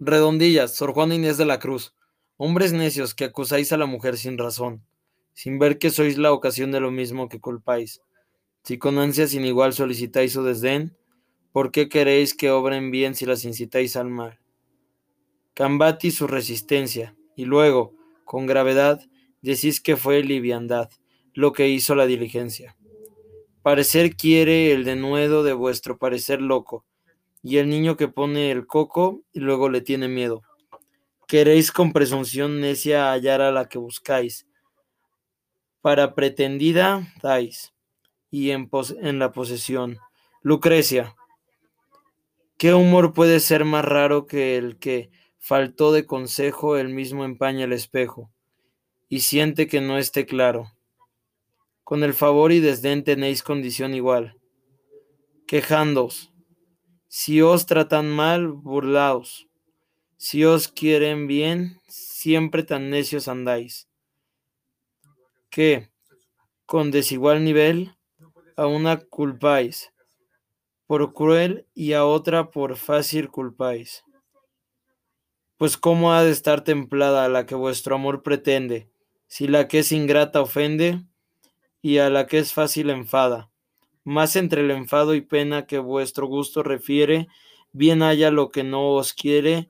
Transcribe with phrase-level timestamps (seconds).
[0.00, 1.92] Redondillas, Sor Juana Inés de la Cruz.
[2.36, 4.84] Hombres necios que acusáis a la mujer sin razón,
[5.34, 8.00] sin ver que sois la ocasión de lo mismo que culpáis.
[8.62, 10.96] Si con ansia sin igual solicitáis su desdén,
[11.50, 14.38] ¿por qué queréis que obren bien si las incitáis al mal?
[15.54, 17.92] Cambati su resistencia, y luego,
[18.24, 19.00] con gravedad,
[19.42, 20.90] decís que fue liviandad
[21.34, 22.76] lo que hizo la diligencia.
[23.62, 26.84] Parecer quiere el denuedo de vuestro parecer loco,
[27.42, 30.42] y el niño que pone el coco y luego le tiene miedo.
[31.26, 34.46] Queréis con presunción necia hallar a la que buscáis.
[35.80, 37.72] Para pretendida dais,
[38.30, 38.70] y en,
[39.00, 39.98] en la posesión.
[40.42, 41.14] Lucrecia.
[42.56, 47.64] ¿Qué humor puede ser más raro que el que faltó de consejo el mismo empaña
[47.64, 48.30] el espejo
[49.08, 50.72] y siente que no esté claro?
[51.84, 54.36] Con el favor y desdén tenéis condición igual.
[55.46, 56.32] Quejándoos.
[57.08, 59.48] Si os tratan mal, burlaos.
[60.18, 63.88] Si os quieren bien, siempre tan necios andáis.
[65.48, 65.90] Que,
[66.66, 67.96] con desigual nivel,
[68.56, 69.92] a una culpáis
[70.88, 74.04] por cruel y a otra por fácil culpáis.
[75.58, 78.90] Pues cómo ha de estar templada la que vuestro amor pretende,
[79.26, 81.04] si la que es ingrata ofende,
[81.82, 83.50] y a la que es fácil enfada.
[84.04, 87.28] Más entre el enfado y pena que vuestro gusto refiere,
[87.72, 89.68] bien haya lo que no os quiere,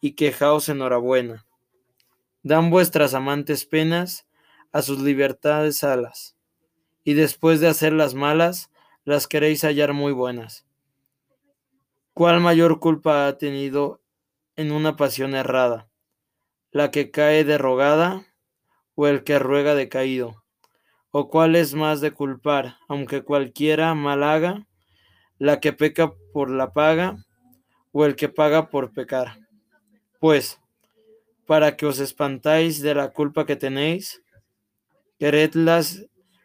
[0.00, 1.46] y quejaos enhorabuena.
[2.42, 4.26] Dan vuestras amantes penas
[4.72, 6.36] a sus libertades alas,
[7.04, 8.70] y después de hacer las malas,
[9.04, 10.66] las queréis hallar muy buenas.
[12.12, 14.00] ¿Cuál mayor culpa ha tenido
[14.56, 15.88] en una pasión errada?
[16.70, 18.26] ¿La que cae derrogada
[18.94, 20.45] o el que ruega decaído?
[21.18, 24.66] ¿O cuál es más de culpar, aunque cualquiera mal haga,
[25.38, 27.16] la que peca por la paga,
[27.90, 29.38] o el que paga por pecar?
[30.20, 30.60] Pues,
[31.46, 34.22] para que os espantáis de la culpa que tenéis,
[35.18, 36.04] queredlas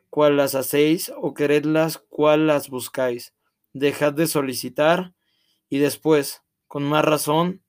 [0.10, 3.34] cual las hacéis, o queredlas cual las buscáis.
[3.74, 5.14] Dejad de solicitar,
[5.70, 7.62] y después, con más razón,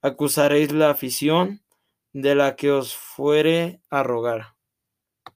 [0.00, 1.60] acusaréis la afición
[2.14, 4.57] de la que os fuere a rogar.